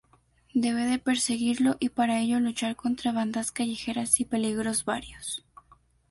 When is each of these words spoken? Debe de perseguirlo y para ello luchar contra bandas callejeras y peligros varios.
Debe 0.55 0.87
de 0.87 0.97
perseguirlo 0.97 1.77
y 1.79 1.89
para 1.89 2.19
ello 2.21 2.39
luchar 2.39 2.75
contra 2.75 3.11
bandas 3.11 3.51
callejeras 3.51 4.19
y 4.19 4.25
peligros 4.25 4.83
varios. 4.83 5.45